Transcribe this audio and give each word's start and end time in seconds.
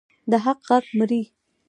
د 0.31 0.33
حق 0.43 0.59
غږ 0.67 0.85
مري؟ 0.97 1.21